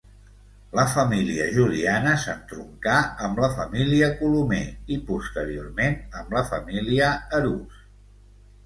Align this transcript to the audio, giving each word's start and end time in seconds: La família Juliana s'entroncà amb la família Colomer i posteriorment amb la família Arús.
La 0.77 0.85
família 0.93 1.45
Juliana 1.57 2.13
s'entroncà 2.23 2.95
amb 3.27 3.43
la 3.45 3.51
família 3.61 4.09
Colomer 4.23 4.65
i 4.97 4.99
posteriorment 5.11 5.99
amb 6.23 6.37
la 6.39 6.45
família 6.51 7.17
Arús. 7.43 7.89